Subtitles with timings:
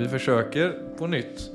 [0.00, 1.50] Vi försöker på nytt.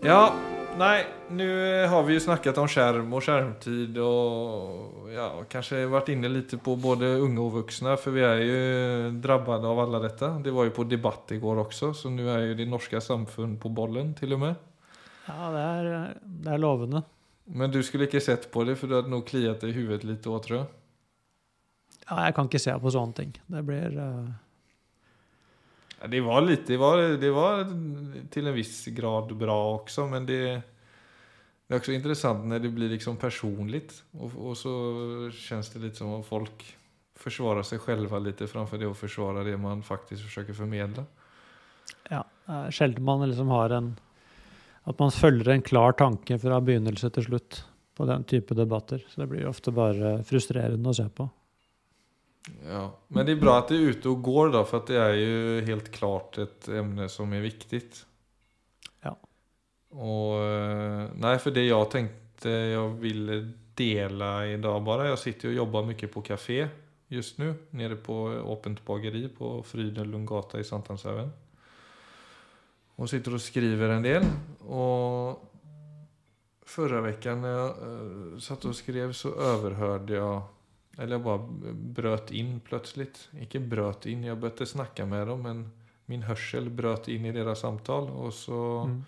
[0.00, 0.34] Ja,
[0.78, 6.28] nej, nu har vi ju snackat om skärm och skärmtid och ja, kanske varit inne
[6.28, 10.28] lite på både unga och vuxna för vi är ju drabbade av alla detta.
[10.28, 13.68] Det var ju på debatt igår också, så nu är ju det norska samfund på
[13.68, 14.54] bollen till och med.
[15.26, 17.02] Ja, det er, det er lovende.
[17.44, 20.04] Men du skulle ikke sett på det, for du hadde nå kliet deg i huvudet
[20.04, 20.68] litt òg, tror jeg.
[22.10, 23.34] Ja, jeg kan ikke se på sånne ting.
[23.46, 24.12] Det blir Ja,
[26.08, 27.66] Det var lite, det var, det var
[28.30, 30.62] till en viss grad bra också, men det,
[31.66, 34.02] det är också intressant när det blir liksom personligt.
[34.10, 36.76] Och, och så känns det lite som om folk
[37.14, 41.04] försvarar sig själva lite framför det att försvara det man faktiskt försöker förmedla.
[42.08, 42.24] Ja,
[42.70, 43.96] sjelden man liksom har en
[44.84, 47.64] At man følger en klar tanke fra begynnelse til slutt
[47.96, 49.04] på den type debatter.
[49.08, 51.28] Så det blir ofte bare frustrerende å se på.
[52.68, 54.96] Ja, men det är bra att det är ute och går då, för att det
[54.96, 58.06] är ju helt klart ett ämne som är viktigt.
[59.00, 59.16] Ja.
[59.88, 65.08] Och eh, nej, för det jag tänkte jag ville dela idag bara.
[65.08, 66.68] Jag sitter och jobbar mycket på café
[67.08, 71.30] just nu, nere på Åpent bageri på Frydenlundgata i Sankthanshaugen.
[72.96, 74.24] Och sitter och skriver en del.
[74.58, 75.44] Och
[76.66, 80.42] förra veckan när jag eh, satt och skrev så överhörde jag
[81.00, 81.38] eller jag bara
[81.74, 83.28] bröt in plötsligt.
[83.40, 85.70] Inte bröt in, jag började snacka med dem men
[86.06, 89.04] min hörsel bröt in i deras samtal och så Mm.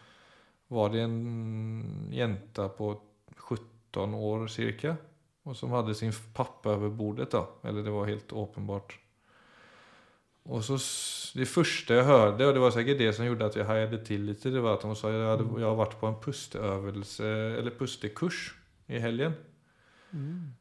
[0.69, 3.01] var det en jänta på
[3.37, 4.97] 17 år cirka.
[5.43, 7.49] Och som hade sin pappa över bordet då.
[7.63, 8.99] Eller det var helt uppenbart.
[10.43, 10.79] Och så
[11.39, 14.25] det första jag hörde, och det var säkert det som gjorde att jag hajade till
[14.25, 17.27] lite, det var att hon sa at jag, hade, jag har varit på en pustövelse,
[17.29, 18.55] eller pustekurs
[18.87, 19.33] i helgen.
[20.13, 20.53] Mm.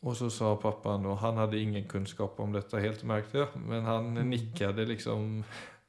[0.00, 3.84] Och så sa pappan og han hadde ingen kunnskap om dette, helt märkte jeg, Men
[3.84, 5.42] han nikket liksom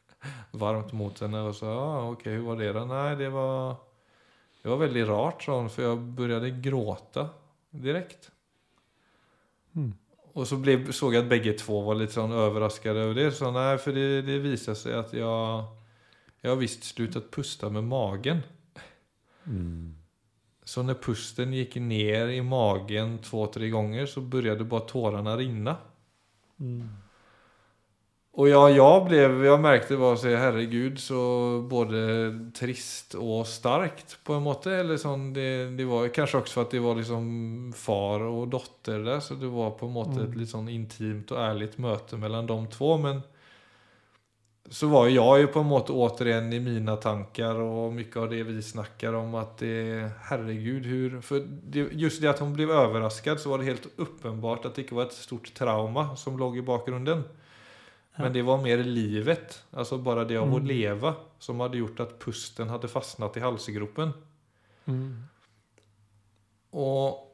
[0.63, 2.83] varmt mot henne og sa, ah, ok, hvordan var det da?
[2.89, 3.79] Nei, det var,
[4.61, 7.25] det var veldig rart sa for jeg begynte å gråta
[7.71, 8.27] direkt.
[9.79, 9.93] Mm.
[10.35, 13.29] Og så ble, såg jeg at begge to var litt sånn overrasket over det.
[13.35, 15.63] Så nei, for det, det visade seg at jeg,
[16.43, 18.43] jeg har visst sluttet puste med magen.
[19.47, 20.00] Mm.
[20.63, 25.77] Så når pusten gikk ned i magen to-tre ganger, så begynte bare tårene å renne.
[26.61, 26.83] Mm.
[28.39, 31.21] Og ja, jeg blev, jag märkte bara så herregud så
[31.67, 32.03] både
[32.55, 34.71] trist og starkt på en måte.
[34.71, 37.25] Eller sånn, det, det var Kanskje også for at det var liksom
[37.75, 41.43] far og dotter der, Så det var på en måte et litt sånn intimt og
[41.43, 42.93] ærlig möte mellom de två.
[43.03, 43.19] Men
[44.71, 48.43] så var jag ju på en måte återigen i mina tankar och mycket av det
[48.43, 53.39] vi snackar om att det, herregud hur, för det, just det att hon blev överraskad
[53.39, 56.61] så var det helt uppenbart att det inte var ett stort trauma som låg i
[56.61, 57.23] bakgrunden.
[58.15, 58.23] Ja.
[58.23, 60.67] Men det var mer livet, alltså bara det av att Mm.
[60.67, 64.11] leva som hade gjort att pusten hade fastnat i halsgropen.
[64.85, 65.23] Mm.
[66.69, 67.30] Och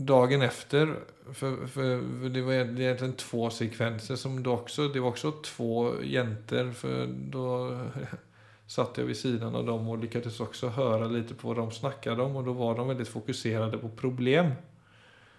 [0.00, 0.96] dagen efter,
[1.32, 6.70] för, för, det var egentligen två sekvenser som det också, det var också två jenter
[6.70, 7.78] för då
[8.66, 12.22] satt jag vid sidan av dem och lyckades också höra lite på vad de snackade
[12.22, 14.52] om och då var de väldigt fokuserade på problem.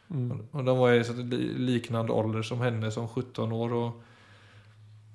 [0.09, 0.47] Mm.
[0.51, 1.13] Och de var i så
[1.57, 4.01] liknande ålder som henne som 17 år och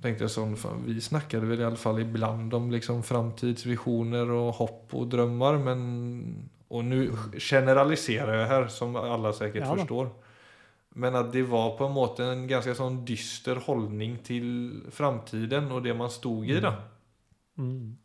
[0.02, 4.54] tänkte jag som fan, vi snackade väl i alla fall ibland om liksom framtidsvisioner och
[4.54, 10.10] hopp och drömmar men och nu generaliserar jag här som alla säkert Ja förstår.
[10.88, 14.46] Men att det var på en måte en ganska sånn dyster hållning til
[14.90, 16.72] framtiden og det man stod i da.
[17.58, 17.96] Mm.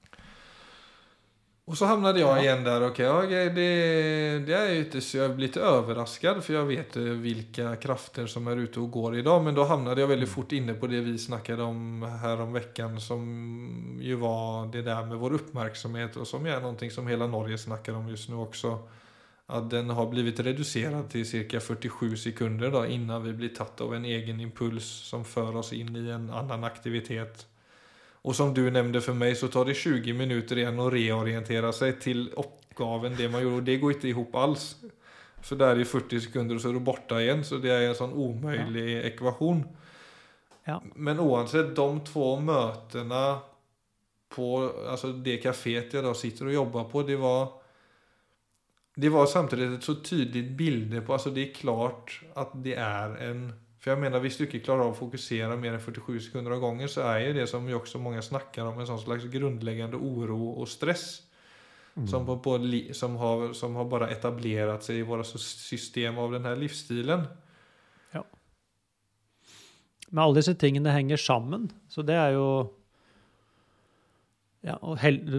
[1.72, 2.42] Och så hamnade jag Ja.
[2.42, 6.66] igen där, okej, okej, det, det är inte så, jag blir lite överraskad för jag
[6.66, 9.44] vet hvilke vilka krafter som är ute och går idag.
[9.44, 13.02] Men då hamnade jag väldigt fort inne på det vi snackade om här om veckan
[13.02, 17.58] som ju var det där med vår uppmärksamhet och som är någonting som hela Norge
[17.58, 18.80] snackar om just nu också.
[19.46, 23.96] Att den har blivit reducerad till cirka 47 sekunder då innan vi blir tatt av
[23.96, 27.48] en egen impuls som för oss in i en annan aktivitet.
[28.22, 32.00] Och som du nämnde för mig så tar det 20 minuter igen att reorientera sig
[32.00, 33.56] till oppgaven det man gjorde.
[33.56, 34.76] Och det går inte ihop alls.
[35.42, 37.46] För där är 40 sekunder och så är du borta igen.
[37.46, 39.64] Så det är en sånn omöjlig ekvation.
[40.64, 40.84] Ja.
[40.96, 43.40] Men oavsett de två mötena
[44.36, 47.04] på alltså det kaféet jag då sitter och jobbar på.
[47.04, 47.62] Det var
[48.96, 53.16] det var samtidigt ett så tydligt bilde på, alltså det är klart att det är
[53.16, 56.52] en för jag menar, visst du inte klarar av att fokusera mer än 47 sekunder
[56.52, 59.24] av gången så är ju det som ju också många snackar om en sån slags
[59.24, 61.22] grundläggande oro och stress.
[61.96, 62.08] Mm.
[62.08, 62.60] Som, på, på,
[62.94, 67.24] som, har, som har bara etablerat sig i våra system av den här livsstilen.
[70.12, 71.70] Men alle disse tingene henger sammen.
[71.90, 72.46] Så det er jo
[74.62, 74.78] Ja,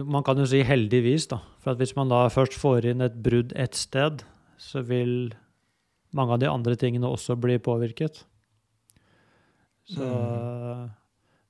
[0.03, 1.37] Man kan jo si heldigvis, da.
[1.63, 4.25] For hvis man da først får inn et brudd ett sted,
[4.59, 5.31] så vil
[6.11, 8.25] mange av de andre tingene også bli påvirket.
[9.89, 10.07] Så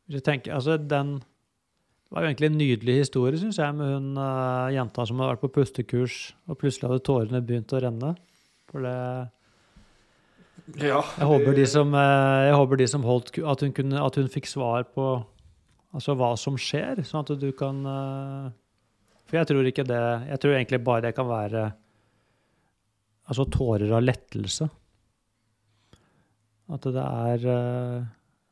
[0.08, 3.90] hvis jeg tenker, altså den Det var jo egentlig en nydelig historie, syns jeg, med
[3.90, 8.12] hun uh, jenta som hadde vært på pustekurs, og plutselig hadde tårene begynt å renne.
[8.70, 8.98] For det
[10.78, 11.00] Ja.
[11.18, 14.30] Jeg håper de som, eh, jeg håper de som holdt At hun, kunne, at hun
[14.32, 15.26] fikk svar på
[15.92, 18.46] altså hva som skjer, sånn at du kan eh,
[19.28, 21.66] For jeg tror ikke det Jeg tror egentlig bare det kan være
[23.28, 24.70] altså tårer av lettelse.
[26.72, 27.46] At det er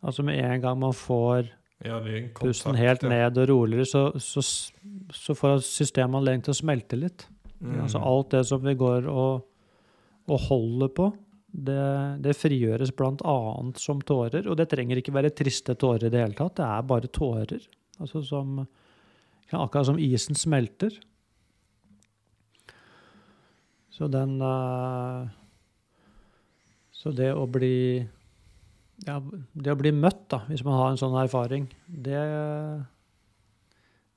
[0.02, 1.52] Altså med en gang man får
[1.86, 1.98] ja,
[2.38, 4.42] pusten helt ned og roligere, så, så,
[5.14, 7.26] så får systemet anledning til å smelte litt.
[7.62, 7.84] Mm.
[7.84, 9.44] Altså alt det som vi går og,
[10.30, 11.12] og holder på,
[11.52, 11.84] det,
[12.24, 13.38] det frigjøres bl.a.
[13.82, 14.48] som tårer.
[14.48, 16.58] Og det trenger ikke være triste tårer i det hele tatt.
[16.62, 17.66] Det er bare tårer.
[18.02, 18.62] Altså som,
[19.52, 20.96] akkurat som isen smelter.
[23.92, 25.30] Så den eh,
[26.96, 28.08] Så det å bli
[29.08, 29.18] ja,
[29.54, 32.22] det å bli møtt, da, hvis man har en sånn erfaring, det,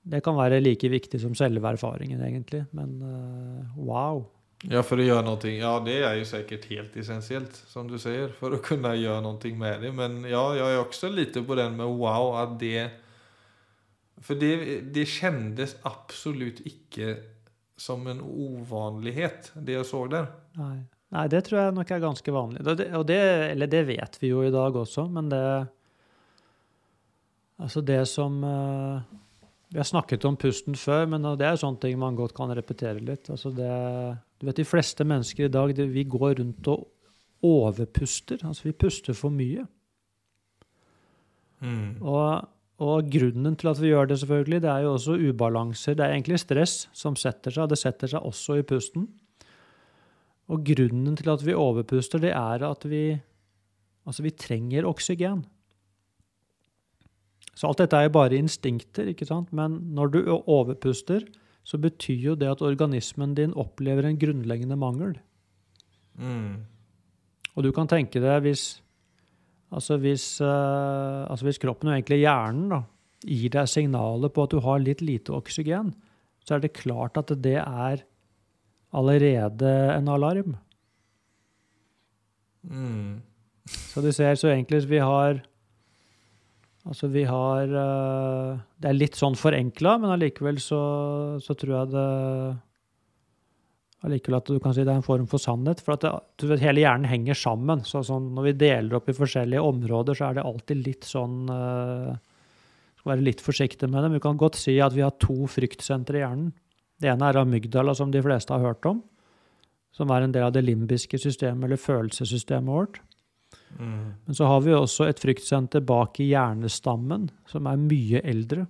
[0.04, 2.64] det kan være like viktig som selve erfaringen, egentlig.
[2.76, 4.24] Men uh, wow.
[4.70, 8.32] Ja, for å gjøre noe Ja, det er jo sikkert helt essensielt, som du sier,
[8.38, 9.92] for å kunne gjøre noe med det.
[9.96, 12.90] Men ja, jeg er også litt på den med wow, at det
[14.24, 17.18] For det, det kjennes absolutt ikke
[17.76, 20.28] som en uvanlighet, det jeg så der.
[20.56, 20.84] Nei.
[21.14, 22.64] Nei, det tror jeg nok er ganske vanlig.
[22.66, 23.20] Det, og det,
[23.52, 25.44] eller det vet vi jo i dag også, men det
[27.62, 29.02] Altså det som eh,
[29.70, 32.98] Vi har snakket om pusten før, men det er sånne ting man godt kan repetere
[32.98, 33.30] litt.
[33.30, 33.70] Altså det,
[34.38, 36.88] du vet, De fleste mennesker i dag det, vi går rundt og
[37.44, 38.42] overpuster.
[38.42, 39.64] Altså vi puster for mye.
[42.02, 42.46] Og,
[42.84, 45.94] og grunnen til at vi gjør det, selvfølgelig, det er jo også ubalanser.
[45.94, 47.70] Det er egentlig stress som setter seg.
[47.70, 49.08] Det setter seg også i pusten.
[50.52, 53.20] Og grunnen til at vi overpuster, det er at vi
[54.04, 55.46] Altså, vi trenger oksygen.
[57.56, 59.48] Så alt dette er jo bare instinkter, ikke sant?
[59.56, 61.24] Men når du overpuster,
[61.64, 65.14] så betyr jo det at organismen din opplever en grunnleggende mangel.
[66.20, 66.66] Mm.
[67.56, 68.82] Og du kan tenke deg hvis
[69.74, 72.76] Altså hvis, uh, altså hvis kroppen og egentlig hjernen da,
[73.26, 75.88] gir deg signalet på at du har litt lite oksygen,
[76.46, 78.04] så er det klart at det er
[78.94, 80.54] allerede en alarm.
[82.64, 83.22] Mm.
[83.90, 85.42] Så du ser, så egentlig vi har
[86.84, 90.80] Altså vi har eh, Det er litt sånn forenkla, men allikevel så,
[91.40, 92.08] så tror jeg det
[94.04, 95.80] Allikevel at du kan si det er en form for sannhet.
[95.80, 97.86] For at det, du vet, hele hjernen henger sammen.
[97.88, 101.48] Så sånn, når vi deler opp i forskjellige områder, så er det alltid litt sånn
[101.48, 102.10] uh,
[103.00, 104.10] Skal være litt forsiktig med det.
[104.10, 106.52] Men vi kan godt si at vi har to fryktsentre i hjernen.
[107.00, 109.02] Det ene er amygdala, som de fleste har hørt om.
[109.94, 113.00] Som er en del av det limbiske systemet, eller følelsessystemet vårt.
[113.78, 114.14] Mm.
[114.26, 118.66] Men så har vi også et fryktsenter bak i hjernestammen, som er mye eldre.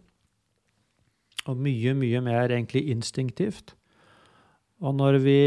[1.49, 3.77] Og mye, mye mer egentlig instinktivt.
[4.85, 5.41] Og når vi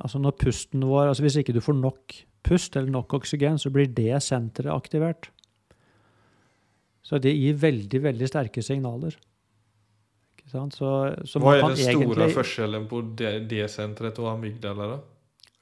[0.00, 2.14] Altså når pusten vår altså Hvis ikke du får nok
[2.46, 5.28] pust eller nok oksygen, så blir det senteret aktivert.
[7.02, 9.16] Så det gir veldig, veldig sterke signaler.
[10.50, 10.90] Så,
[11.24, 14.86] så Hva er den store egentlig- forskjellen på det, det senteret og amygdala?
[14.94, 15.00] da?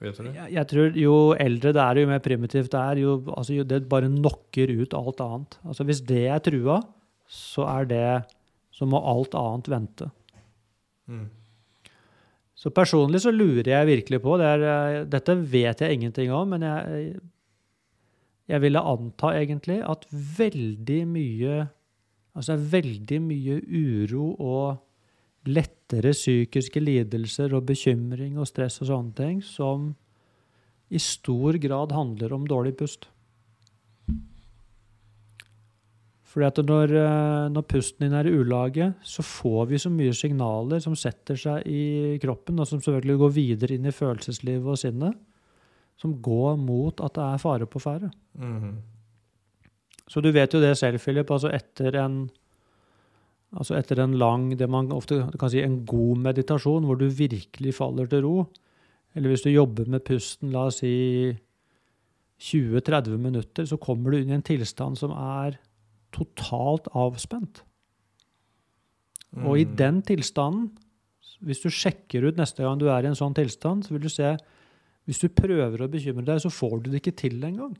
[0.00, 0.34] Vet du det?
[0.36, 3.64] Jeg, jeg tror Jo eldre det er, jo mer primitivt det er, jo, altså, jo
[3.66, 5.58] det bare knocker ut alt annet.
[5.66, 6.80] Altså Hvis det er trua,
[7.28, 8.24] så er det
[8.70, 10.10] Så må alt annet vente.
[11.08, 11.26] Mm.
[12.58, 16.48] Så personlig så lurer jeg virkelig på det er, eh, Dette vet jeg ingenting om,
[16.54, 17.20] men jeg,
[18.48, 21.68] jeg ville anta egentlig at veldig mye
[22.38, 29.40] Altså veldig mye uro og lettere psykiske lidelser og bekymring og stress og sånne ting
[29.44, 29.92] som
[30.88, 33.08] i stor grad handler om dårlig pust.
[36.28, 40.12] Fordi at når, eh, når pusten din er i ulage, så får vi så mye
[40.12, 44.78] signaler som setter seg i kroppen, og som selvfølgelig går videre inn i følelseslivet og
[44.78, 45.16] sinnet,
[45.98, 48.12] som går mot at det er fare på ferde.
[48.38, 48.76] Mm.
[50.08, 51.30] Så du vet jo det selv, Philip.
[51.30, 52.22] Altså etter en,
[53.52, 57.74] altså etter en lang, det man ofte kan si en god meditasjon, hvor du virkelig
[57.76, 58.46] faller til ro,
[59.14, 61.36] eller hvis du jobber med pusten, la oss si
[62.38, 65.58] 20-30 minutter, så kommer du inn i en tilstand som er
[66.14, 67.64] totalt avspent.
[69.44, 69.76] Og i Mm.
[69.76, 70.70] den tilstanden,
[71.42, 74.08] hvis du sjekker ut neste gang du er i en sånn tilstand, så vil du
[74.08, 74.36] se
[75.08, 77.74] Hvis du prøver å bekymre deg, så får du det ikke til engang.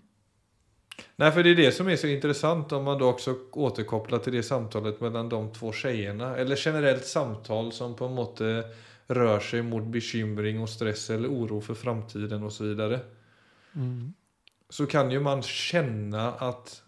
[1.17, 4.33] Nej, för det är det som är så intressant om man då också återkopplar till
[4.33, 6.37] det samtalet mellan de två tjejerna.
[6.37, 8.64] Eller generellt samtal som på en måte
[9.07, 13.00] rör sig mot bekymring och stress eller oro för framtiden och så vidare.
[13.75, 14.12] Mm.
[14.69, 16.83] Så kan ju man känna att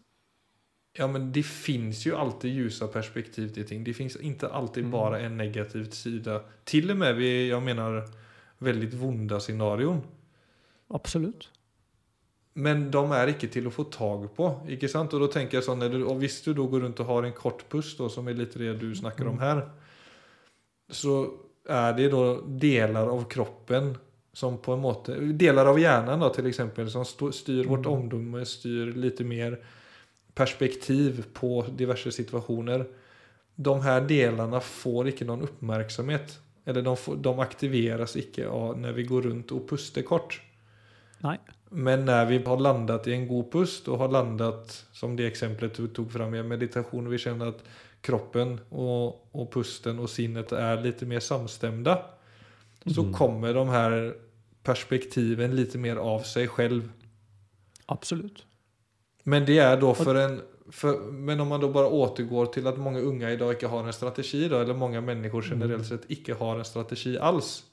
[0.92, 3.84] ja, men det finns ju alltid ljusa perspektiv till ting.
[3.84, 4.90] Det finns inte alltid Mm.
[4.90, 6.42] bara en negativ sida.
[6.64, 8.08] Till och med vid, jag menar,
[8.58, 10.02] väldigt vonda scenarion.
[10.88, 11.48] Absolutt.
[12.60, 14.48] Men de er ikke til å få tak på.
[14.68, 15.14] ikke sant?
[15.16, 17.32] Og da tenker jeg sånn, du- og Hvis du da går rundt og har en
[17.36, 19.64] kort pust, da, som er litt det du snakker om her,
[20.90, 21.32] så
[21.68, 23.96] er det da deler av kroppen
[24.32, 28.10] som på en måte Deler av hjernen, da, eksempel, som styr vårt Mm.
[28.10, 29.58] omdømme, styr litt mer
[30.34, 32.86] perspektiv på diverse situasjoner.
[33.60, 36.38] De her delene får ikke noen oppmerksomhet.
[36.66, 40.40] Eller de, får, de aktiveres ikke av når vi går rundt og puster kort.
[41.22, 41.36] Nei.
[41.70, 45.76] Men når vi har landat i en god pust og har landat, som det exemplet
[45.76, 47.62] du tog fram i meditation, och vi kjenner at
[48.00, 51.96] kroppen og, og, pusten og sinnet er litt mer samstemte,
[52.86, 53.12] Så Mm.
[53.12, 54.14] kommer de her
[54.64, 56.88] perspektiven litt mer av seg selv.
[57.88, 58.44] Absolutt.
[59.24, 60.40] Men det er da for en...
[60.70, 63.84] for, men om man da bare återgår til at mange unge unga dag ikke har
[63.84, 65.84] en strategi da, eller mange mennesker Mm.
[65.84, 67.64] sett ikke har en strategi alls.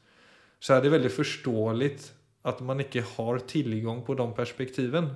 [0.60, 2.12] Så er det veldig förståeligt
[2.48, 5.10] att man ikke har tilgang på de perspektiven.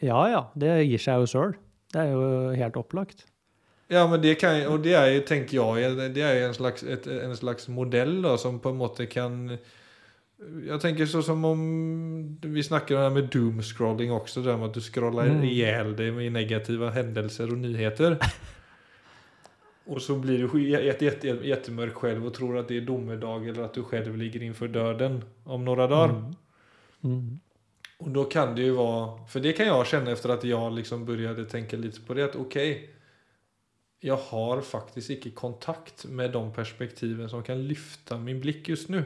[0.00, 1.52] Ja ja, det gir seg jo sjøl.
[1.92, 3.26] Det er jo helt opplagt.
[3.90, 6.82] Ja, men det kan og det er jo, tenker jeg, det er jo en slags,
[6.86, 9.58] et, en slags modell da, som på en måte kan
[10.40, 11.64] Jeg tenker sånn som om
[12.40, 15.42] vi snakker om det med doomscrolling også, det där med at du scroller Mm.
[15.44, 18.16] hjel deg med negativa hendelser og nyheter.
[19.86, 23.62] och så blir du jätte, jätte, jättemörk själv och tror att det är domedag eller
[23.62, 26.10] att du själv ligger inför döden om några dagar.
[26.10, 26.34] Mm.
[27.04, 27.40] Mm.
[27.98, 31.04] Och då kan det ju vara, för det kan jag känna efter att jag liksom
[31.04, 32.90] började tänka lite på det, att okej,
[34.00, 39.04] jag har faktiskt inte kontakt med de perspektiven som kan lyfta min blick just nu.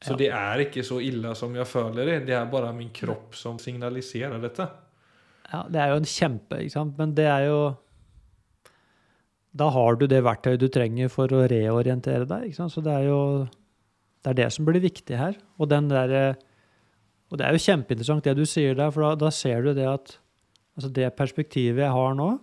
[0.00, 0.16] Så Ja.
[0.16, 3.58] det är ikke så illa som jag føler det, det är bara min kropp som
[3.58, 4.66] signaliserar detta.
[5.52, 6.98] Ja, det er jo en kjempe, ikke sant.
[6.98, 7.76] Men det er jo
[9.56, 12.74] Da har du det verktøyet du trenger for å reorientere deg, ikke sant.
[12.74, 13.20] Så det er jo
[14.26, 15.36] Det er det som blir viktig her.
[15.58, 16.36] Og den derre
[17.30, 19.86] Og det er jo kjempeinteressant det du sier der, for da, da ser du det
[19.86, 20.18] at
[20.76, 22.36] altså det perspektivet jeg har nå,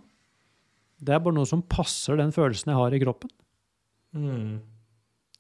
[1.04, 3.32] det er bare noe som passer den følelsen jeg har i kroppen.
[4.12, 4.60] Mm.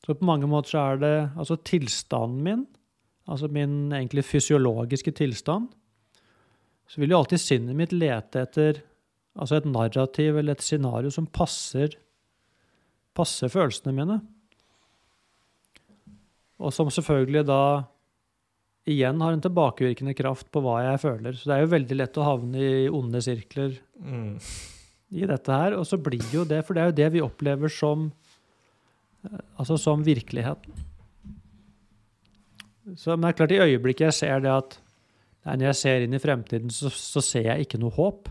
[0.03, 2.63] Så på mange måter så er det altså tilstanden min,
[3.27, 5.70] altså min egentlig fysiologiske tilstand,
[6.88, 8.82] så vil jo alltid sinnet mitt lete etter
[9.38, 11.96] altså et narrativ eller et scenario som passer,
[13.18, 14.20] passer følelsene mine.
[16.63, 17.62] Og som selvfølgelig da
[18.90, 21.36] igjen har en tilbakevirkende kraft på hva jeg føler.
[21.40, 24.36] Så det er jo veldig lett å havne i onde sirkler Mm.
[25.13, 25.78] i dette her.
[25.80, 28.12] Og så blir jo det, for det er jo det vi opplever som
[29.24, 30.74] eh, altså som virkeligheten.
[33.00, 34.78] Så, men det er klart, i øyeblikket jeg ser det at
[35.46, 38.28] nei, når jeg ser inn i fremtiden, så, så ser jeg ikke noe håp.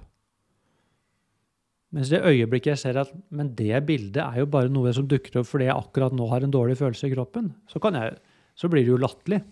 [1.93, 5.43] Mens det øyeblikket jeg ser at men det bildet er jo bare noe som dukker
[5.43, 8.15] opp fordi jeg akkurat nå har en dårlig følelse i kroppen, så, kan jeg,
[8.57, 9.43] så blir det jo latterlig.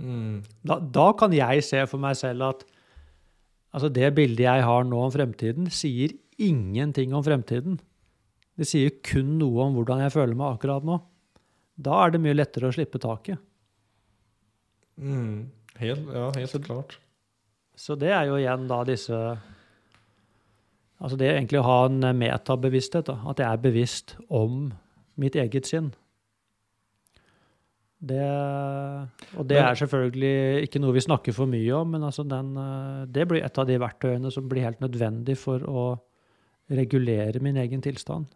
[0.00, 0.42] Mm.
[0.68, 2.64] Da, da kan jeg se for meg selv at
[3.72, 7.78] altså det bildet jeg har nå om fremtiden, sier ingenting om fremtiden.
[8.60, 10.98] Det sier kun noe om hvordan jeg føler meg akkurat nå.
[11.80, 13.40] Da er det mye lettere å slippe taket.
[15.00, 15.48] Mm.
[15.80, 16.98] Helt, ja, helt Så- klart.
[17.76, 19.16] Så det er jo igjen da disse
[21.00, 23.16] Altså det egentlig å ha en metabevissthet, da.
[23.32, 24.68] At jeg er bevisst om
[25.20, 25.90] mitt eget sinn.
[28.00, 28.20] Det,
[29.36, 33.02] og det er selvfølgelig ikke noe vi snakker for mye om, men altså den, eh,
[33.12, 35.82] det blir et av de verktøyene som blir helt nødvendig for å
[36.72, 38.30] regulere min egen tilstand.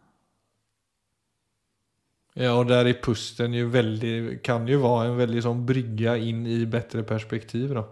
[2.35, 6.43] Ja, og der i pusten jo veldig, kan jo være en veldig sånn brygge inn
[6.45, 7.85] i bedre perspektiv da.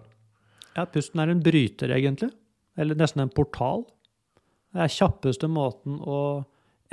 [0.76, 2.30] Ja, pusten er en bryter, egentlig.
[2.78, 3.86] Eller nesten en portal.
[4.74, 6.44] Er kjappeste måten å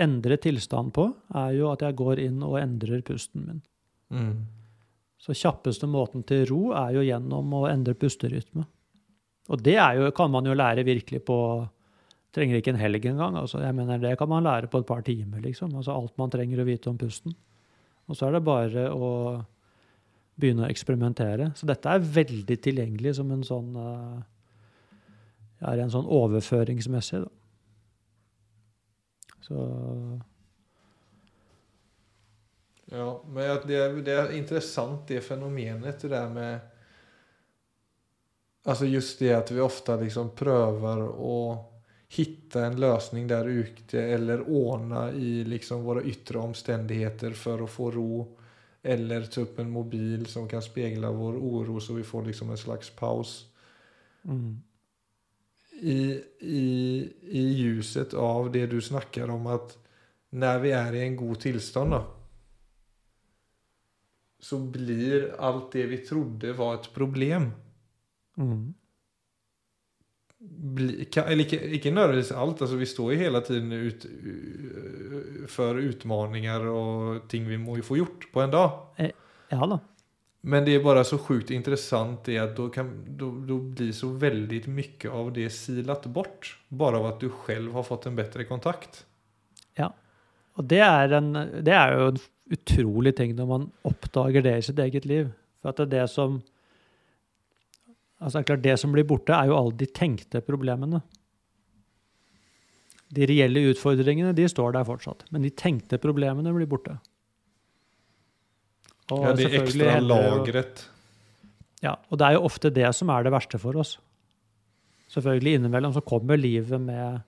[0.01, 1.07] endre tilstand på,
[1.37, 3.61] er jo at jeg går inn og endrer pusten min.
[4.13, 4.35] Mm.
[5.21, 8.65] Så kjappeste måten til ro er jo gjennom å endre pusterytme.
[9.51, 11.37] Og det er jo, kan man jo lære virkelig på
[12.31, 13.35] Trenger ikke en helg engang.
[13.35, 15.73] Altså, jeg mener, det kan man lære på et par timer, liksom.
[15.75, 17.35] Altså alt man trenger å vite om pusten.
[18.07, 19.09] Og så er det bare å
[20.39, 21.49] begynne å eksperimentere.
[21.59, 27.40] Så dette er veldig tilgjengelig som en sånn er ja, en sånn overføringsmessig, da.
[29.41, 29.65] Så
[32.91, 36.59] Ja, men det er, det er intressant det fenomenet det der med
[38.69, 41.37] Altså just det at vi ofta liksom prøver å
[42.11, 47.91] finne en løsning der ute eller ordne i liksom våre yttre omstendigheter for å få
[47.95, 48.27] ro.
[48.83, 52.61] Eller ta opp en mobil som kan spegla vår oro så vi får liksom en
[52.61, 53.47] slags paus.
[54.25, 54.61] Mm.
[55.81, 56.01] I,
[56.41, 56.65] i,
[57.33, 59.77] I ljuset av det du snakker om at
[60.31, 62.05] når vi er i en god tilstand, da,
[64.41, 67.51] så blir alt det vi trodde var et problem
[68.41, 68.75] Mm.
[70.39, 72.63] bli, kan, eller ikke, ikke nødvendigvis alt.
[72.63, 74.07] Altså, vi står jo hele tiden ut,
[75.51, 79.11] for utfordringer og ting vi må jo få gjort på en dag.
[79.51, 79.81] Ja da.
[80.41, 84.09] Men det er bare så sjukt interessant det at då, kan, då, då blir så
[84.17, 86.55] veldig mye av det silat bort.
[86.69, 89.03] Bare av at du selv har fått en bedre kontakt.
[89.77, 89.93] Ja,
[90.57, 94.65] Og det er, en, det er jo en utrolig ting når man oppdager det i
[94.71, 95.29] sitt eget liv.
[95.61, 96.41] For at det, er det som
[98.21, 100.99] Altså, klart, det som blir borte, er jo alle de tenkte problemene.
[103.11, 105.25] De reelle utfordringene, de står der fortsatt.
[105.33, 106.99] Men de tenkte problemene blir borte.
[109.11, 110.85] Og Ja, selvfølgelig ekstra lagret.
[111.83, 113.97] Ja, og det er jo ofte det som er det verste for oss.
[115.11, 117.21] Selvfølgelig innimellom så kommer livet med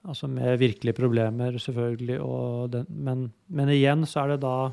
[0.00, 2.20] Altså med virkelige problemer, selvfølgelig,
[2.72, 4.70] den, men, men igjen så er det da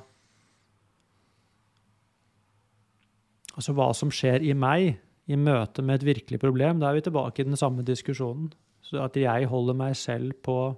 [3.58, 7.04] Altså hva som skjer i meg i møte med et virkelig problem, da er vi
[7.10, 8.52] tilbake i den samme diskusjonen.
[8.86, 10.78] Så at jeg holder meg selv på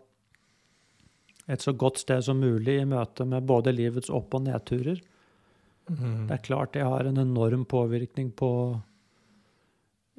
[1.49, 5.01] et så godt sted som mulig i møte med både livets opp- og nedturer.
[5.89, 6.27] Mm.
[6.29, 8.51] Det er klart det har en enorm påvirkning på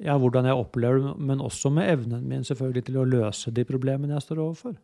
[0.01, 3.65] ja, hvordan jeg opplever det, men også med evnen min selvfølgelig til å løse de
[3.67, 4.75] problemene jeg står overfor.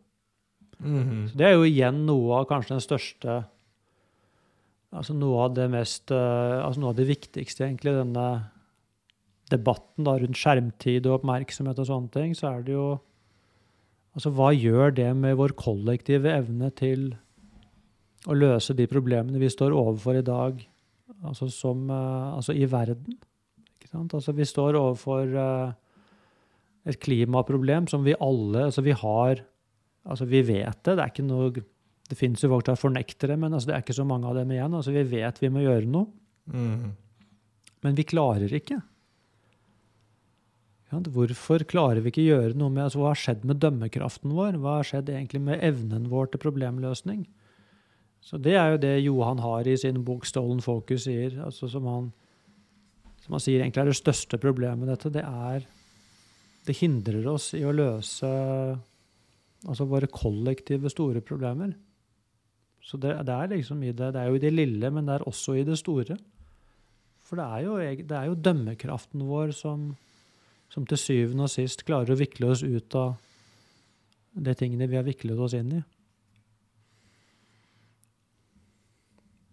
[0.78, 1.28] Mm.
[1.28, 3.40] Så det er jo igjen noe av kanskje den største
[4.94, 8.28] Altså noe av det mest eh, Altså noe av det viktigste, egentlig, denne
[9.50, 12.86] debatten da rundt skjermtid og oppmerksomhet og sånne ting, så er det jo
[14.18, 17.12] Altså hva gjør det med vår kollektive evne til
[18.28, 20.58] å løse de problemene vi står overfor i dag,
[21.22, 23.14] altså som eh, Altså i verden?
[23.78, 24.14] Ikke sant?
[24.18, 25.70] Altså vi står overfor eh,
[26.90, 29.44] et klimaproblem som vi alle Altså vi har
[30.08, 30.94] Altså, vi vet det.
[30.96, 31.50] Det er ikke noe
[32.08, 34.38] Det finnes jo folk som fornekter det, men altså, det er ikke så mange av
[34.38, 34.72] dem igjen.
[34.78, 36.06] Altså, vi vet vi må gjøre noe,
[36.48, 36.94] Mm.
[37.84, 38.78] men vi klarer ikke.
[40.88, 44.56] Hvorfor klarer vi ikke gjøre noe med altså, Hva har skjedd med dømmekraften vår?
[44.62, 47.26] Hva har skjedd egentlig med evnen vår til problemløsning?
[48.24, 51.36] Så det er jo det Johan har i sin bok 'Stolen Focus' sier.
[51.44, 52.08] Altså, som, han,
[53.22, 55.12] som han sier egentlig er det største problemet med dette.
[55.12, 55.66] Det er
[56.66, 58.28] Det hindrer oss i å løse
[59.64, 61.72] altså våre kollektive store problemer.
[62.84, 65.28] Så det, det er liksom det Det er jo i det lille, men det er
[65.28, 66.16] også i det store.
[67.24, 67.76] For det er jo,
[68.08, 69.96] det er jo dømmekraften vår som,
[70.72, 73.16] som til syvende og sist klarer å vikle oss ut av
[74.38, 75.80] de tingene vi har viklet oss inn i.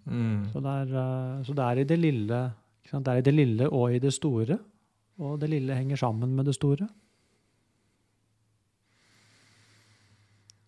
[0.05, 0.51] Mm.
[0.51, 2.41] Så det er, eh, så det er i det lille?
[2.85, 4.59] Det er i det lille og i det store.
[5.17, 6.87] Og det lille henger sammen med det store.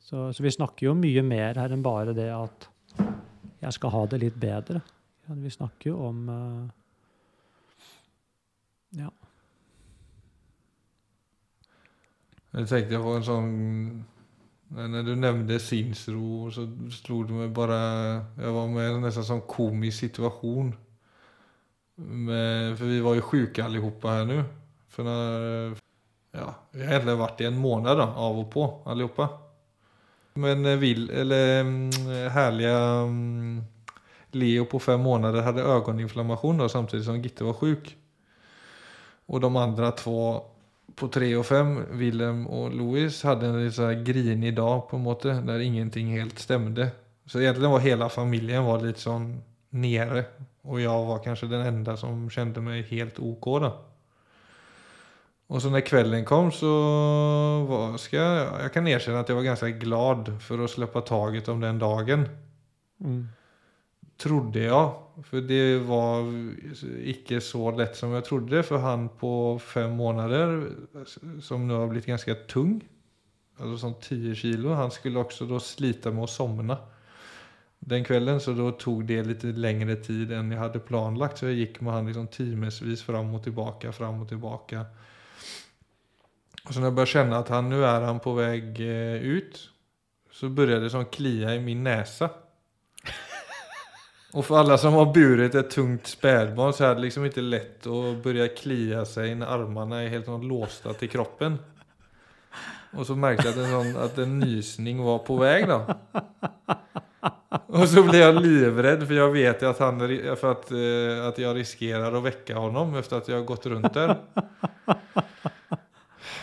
[0.07, 2.69] Så, så vi snakker jo mye mer her enn bare det at
[3.59, 4.81] jeg skal ha det litt bedre.
[5.27, 6.67] Vi snakker jo om eh,
[9.03, 9.09] Ja.
[12.57, 13.49] Jeg tenkte på en sånn
[14.73, 16.65] Når du nevnte sinnsro, så
[16.95, 17.79] slo det meg bare
[18.39, 20.71] Jeg var med i en nesten sånn komisk situasjon.
[21.97, 24.39] Med, for vi var jo sjuke alle sammen her nå.
[24.93, 25.77] For når
[26.37, 29.29] Ja, vi har egentlig vært i en måned da, av og på allihopa.
[30.37, 33.55] Men eh, vill, eller herlige härliga mm,
[34.37, 37.89] Leo på fem månader hadde ögoninflammation samtidig som Gitte var sjuk.
[39.27, 40.19] Og de andre två
[40.95, 45.05] på tre og fem, Willem og Louis, hadde en litt sånn grinig dag, på en
[45.05, 46.91] måte, der ingenting helt stemte.
[47.27, 49.27] Så egentlig var hele familien var litt sånn
[49.77, 50.23] nere.
[50.67, 53.71] Og jeg var kanskje den enda som kjente meg helt OK, da.
[55.47, 56.71] Og så når kvelden kom, så
[57.69, 61.47] var, skal jeg, jeg kan erkjenne at jeg var ganske glad for å slippe taget
[61.53, 62.25] om den dagen.
[62.99, 63.21] Mm.
[64.17, 64.89] Trodde jeg.
[65.25, 66.27] For det var
[67.09, 68.61] ikke så lett som jeg trodde.
[68.65, 70.59] For han på fem måneder,
[71.45, 72.79] som nå har blitt ganske tung,
[73.57, 76.77] altså sånn 10 kilo, han skulle også da slite med å sovne
[77.87, 78.41] den kvelden.
[78.41, 81.41] Så da tok det litt lengre tid enn jeg hadde planlagt.
[81.41, 84.85] Så jeg gikk med han liksom timevis fram og tilbake, fram og tilbake.
[86.67, 88.57] Og så når jeg begynte kjenne at han, nå er han på vei
[89.23, 89.61] ut,
[90.33, 92.27] så begynte det sånn klia i min nese.
[94.33, 97.87] Och för alla som har burit ett tungt spädbarn så är det liksom inte lätt
[97.87, 101.57] att börja klia sig när armarna är helt sånn låsta till kroppen.
[102.91, 105.95] Och så märkte jag att en, sånn, att en nysning var på väg då.
[107.65, 109.99] Och så blev jag livrädd för jag vet at han,
[110.37, 114.17] för att, eh, att jag riskerar att väcka honom efter att jag gått runt där.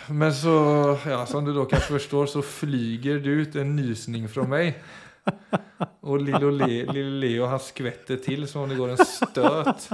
[0.07, 4.49] Men så, ja, som du då kanske förstår så flyger det ut en nysning från
[4.51, 4.83] mig.
[6.05, 9.87] Och Lille Le, Lille Leo han skvetter til som om det går en støt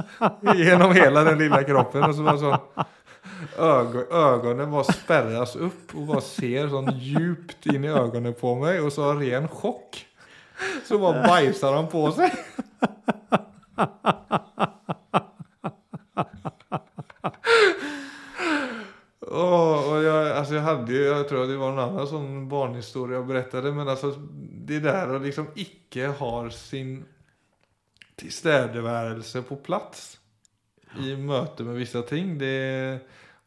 [0.58, 2.02] gjennom hele den lilla kroppen.
[2.08, 2.88] Og så bare sånn
[3.60, 8.90] Øynene bare sperres opp og bare ser sånn djupt in i øynene på meg, og
[8.94, 10.00] så ren sjokk.
[10.88, 12.34] Så bare bajsar han på seg.
[19.30, 23.26] Oh, och jag, alltså jag hade jag tror det var en annen sånn barnhistorie jeg
[23.26, 24.10] berättade, men alltså
[24.70, 27.00] det der å liksom ikke har sin
[28.20, 30.14] tilstedeværelse på plass
[31.00, 33.00] i møte med vissa ting, det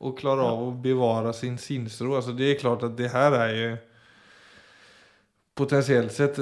[0.03, 2.17] och klare av å bevare sin sinnsro.
[2.17, 3.73] Altså, det er klart at det her er jo
[5.53, 6.39] potentiellt sett,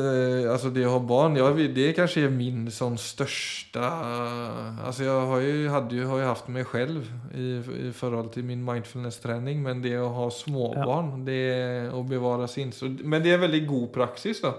[0.47, 5.41] altså det å ha barn, ja, det kanskje er min sånn største altså Jeg har
[5.43, 9.83] jo, hadde jo, har jo hatt meg selv i, i forhold til min mindfulness-trening, men
[9.83, 11.25] det å ha småbarn, ja.
[11.27, 14.55] det Å bevare sinnsro men det er en väldigt god praksis, då.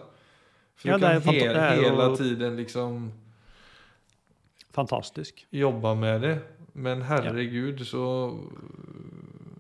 [0.83, 3.13] För ja, du kan he, hela tiden liksom
[4.71, 5.47] Fantastisk.
[5.51, 6.39] Jobba med det.
[6.73, 7.85] Men herregud ja.
[7.85, 8.35] så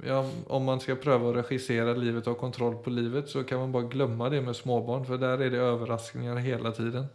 [0.07, 3.59] ja, om man ska pröva att regissera livet och ha kontroll på livet så kan
[3.59, 5.05] man bara glömma det med småbarn.
[5.05, 7.07] För där är det överraskningar hela tiden.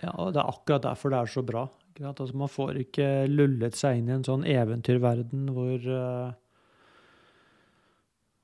[0.00, 1.68] Ja, det är akkurat därför det är så bra.
[2.00, 6.30] Altså, man får inte lullet sig in i en sån eventyrverden hvor, uh,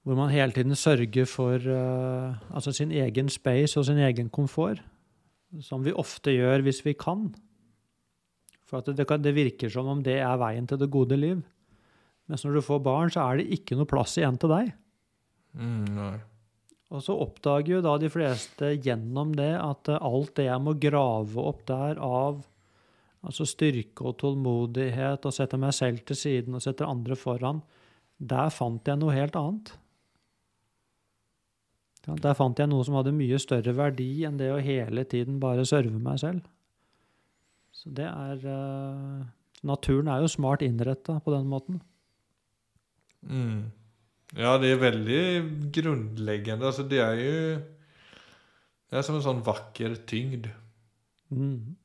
[0.07, 4.81] hvor man hele tiden sørger for uh, altså sin egen space og sin egen komfort.
[5.61, 7.29] Som vi ofte gjør hvis vi kan.
[8.65, 11.43] For det, det, det virker som om det er veien til det gode liv.
[12.31, 14.71] Men når du får barn, så er det ikke noe plass igjen til deg.
[15.59, 16.21] Mm,
[16.95, 21.43] og så oppdager jo da de fleste gjennom det at alt det jeg må grave
[21.43, 22.45] opp der av
[23.27, 27.61] altså styrke og tålmodighet, og sette meg selv til siden og sette andre foran,
[28.17, 29.75] der fant jeg noe helt annet.
[32.07, 35.67] Der fant jeg noe som hadde mye større verdi enn det å hele tiden bare
[35.69, 36.47] serve meg selv.
[37.77, 39.27] Så det er uh,
[39.69, 41.83] Naturen er jo smart innretta på den måten.
[43.21, 43.69] Mm.
[44.39, 45.21] Ja, det er veldig
[45.77, 46.71] grunnleggende.
[46.71, 47.37] Altså, det er jo
[48.91, 50.49] det er som en sånn vakker tyngd.
[51.31, 51.77] Mm.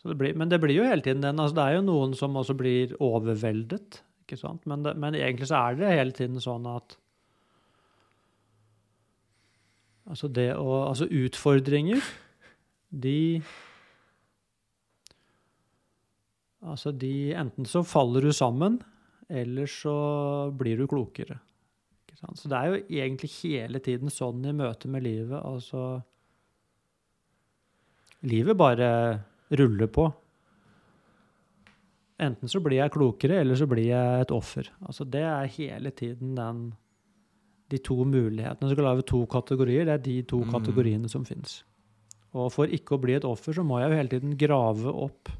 [0.00, 1.40] Så det blir, men det blir jo hele tiden den.
[1.42, 4.00] altså Det er jo noen som også blir overveldet.
[4.24, 4.64] ikke sant?
[4.70, 6.96] Men, det, men egentlig så er det hele tiden sånn at
[10.10, 12.02] Altså det å Altså utfordringer,
[12.90, 13.42] de
[16.60, 18.80] Altså de Enten så faller du sammen,
[19.30, 19.94] eller så
[20.52, 21.38] blir du klokere.
[22.36, 25.38] Så det er jo egentlig hele tiden sånn i møte med livet.
[25.40, 26.02] Altså
[28.28, 28.88] Livet bare
[29.56, 30.04] ruller på.
[32.20, 34.68] Enten så blir jeg klokere, eller så blir jeg et offer.
[34.84, 36.60] Altså det er hele tiden den
[37.70, 38.68] De to mulighetene.
[38.68, 39.86] Så skal lage to kategorier.
[39.86, 40.50] Det er de to mm.
[40.56, 41.60] kategoriene som fins.
[42.34, 45.30] Og for ikke å bli et offer, så må jeg jo hele tiden grave opp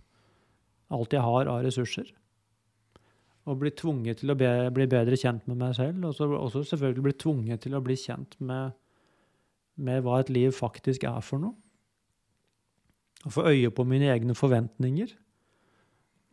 [0.91, 2.09] alt jeg har av ressurser
[3.49, 6.63] og bli tvunget til å be, bli bedre kjent med meg selv, og så også
[6.73, 8.77] selvfølgelig bli tvunget til å bli kjent med,
[9.81, 11.57] med hva et liv faktisk er for noe.
[13.27, 15.13] Og få øye på mine egne forventninger.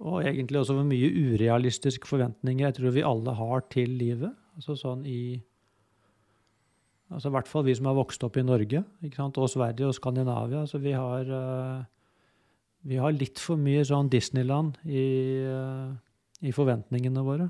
[0.07, 4.35] Og egentlig også hvor mye urealistiske forventninger jeg tror vi alle har til livet.
[4.55, 5.39] Altså sånn i
[7.13, 10.65] Altså i hvert fall vi som har vokst opp i Norge, og Sverige og Skandinavia.
[10.67, 11.85] Så vi har, uh,
[12.83, 15.05] vi har litt for mye sånn Disneyland i
[15.47, 15.95] uh,
[16.45, 17.47] i forventningene våre.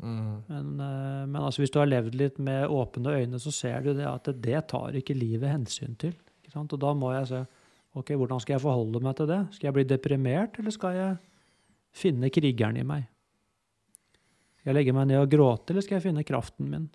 [0.00, 0.42] Mm.
[0.48, 3.92] Men, eh, men altså, hvis du har levd litt med åpne øyne, så ser du
[3.94, 6.16] det at det tar ikke livet hensyn til.
[6.56, 7.44] Og da må jeg se
[7.94, 9.40] ok, hvordan skal jeg forholde meg til det.
[9.54, 11.18] Skal jeg bli deprimert, eller skal jeg
[11.94, 13.06] finne krigeren i meg?
[14.60, 16.88] Skal jeg legge meg ned og gråte, eller skal jeg finne kraften min?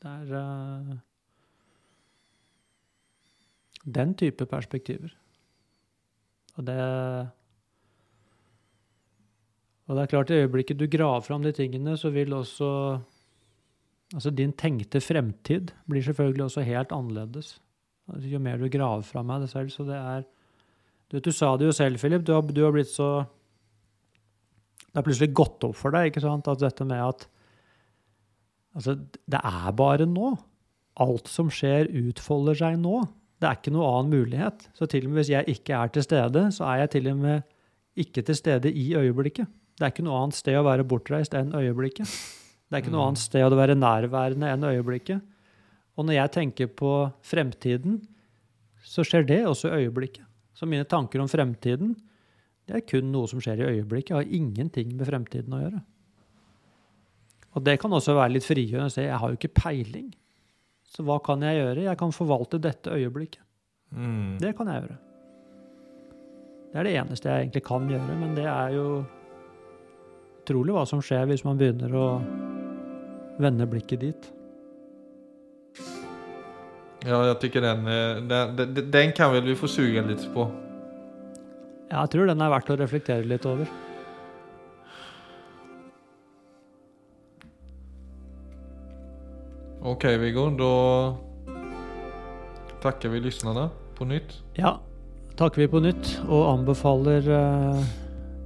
[0.00, 0.94] Det er uh,
[3.84, 5.12] den type perspektiver.
[6.56, 6.80] Og det
[9.90, 13.00] og det er klart, i øyeblikket du graver fram de tingene, så vil også
[14.10, 17.60] Altså, din tenkte fremtid blir selvfølgelig også helt annerledes.
[18.10, 20.24] Altså, jo mer du graver fram meg det selv, så det er
[21.10, 22.26] Du, vet, du sa det jo selv, Philip.
[22.26, 23.24] Du har, du har blitt så
[24.80, 27.28] Det har plutselig gått opp for deg, ikke sant, at dette med at
[28.76, 28.94] Altså,
[29.26, 30.34] det er bare nå.
[31.00, 33.00] Alt som skjer, utfolder seg nå.
[33.40, 34.66] Det er ikke noe annen mulighet.
[34.76, 37.16] Så til og med hvis jeg ikke er til stede, så er jeg til og
[37.22, 37.42] med
[38.00, 39.48] ikke til stede i øyeblikket.
[39.80, 42.04] Det er ikke noe annet sted å være bortreist enn øyeblikket.
[42.70, 43.08] Det er ikke noe Mm.
[43.08, 45.22] annet sted å være nærværende enn øyeblikket.
[45.98, 48.00] Og når jeg tenker på fremtiden,
[48.84, 50.24] så skjer det også i øyeblikket.
[50.54, 51.96] Så mine tanker om fremtiden,
[52.68, 54.10] det er kun noe som skjer i øyeblikket.
[54.12, 55.82] Jeg har ingenting med fremtiden å gjøre.
[57.56, 60.10] Og det kan også være litt frigjørende å si jeg har jo ikke peiling.
[60.90, 61.86] Så hva kan jeg gjøre?
[61.86, 63.42] Jeg kan forvalte dette øyeblikket.
[63.90, 64.38] Mm.
[64.42, 64.98] Det kan jeg gjøre.
[66.70, 68.84] Det er det eneste jeg egentlig kan gjøre, men det er jo
[70.40, 72.06] utrolig hva som skjer hvis man begynner å
[73.42, 74.30] vende blikket dit.
[77.06, 80.46] Ja, jeg tykker den, eh, den, den, den kan vel vi få suge litt på.
[81.90, 83.66] Ja, Jeg tror den er verdt å reflektere litt over.
[89.80, 91.16] Okej Viggo, Da
[92.82, 94.42] takker vi lytterne på nytt.
[94.56, 94.78] Ja,
[95.36, 97.80] takker vi på nytt og anbefaler eh,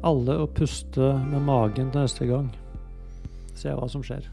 [0.07, 2.53] alle å puste med magen til neste gang.
[3.59, 4.31] Se hva som skjer.